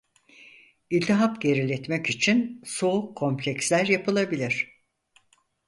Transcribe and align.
İltihap 0.89 1.41
geriletmek 1.41 2.09
için 2.09 2.61
soğuk 2.65 3.17
kompresler 3.17 3.85
yapılabilir. 3.85 4.81